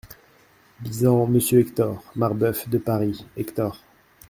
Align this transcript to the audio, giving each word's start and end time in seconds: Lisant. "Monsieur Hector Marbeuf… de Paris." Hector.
Lisant. 0.81 1.27
"Monsieur 1.27 1.59
Hector 1.59 2.01
Marbeuf… 2.15 2.67
de 2.67 2.79
Paris." 2.79 3.23
Hector. 3.37 3.77